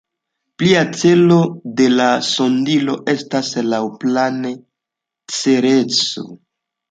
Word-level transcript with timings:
Plia 0.61 0.79
celo 1.01 1.35
de 1.81 1.85
la 1.97 2.07
sondilo 2.29 2.95
estas 3.13 3.51
laŭplane 3.73 4.53
Cereso. 5.41 6.27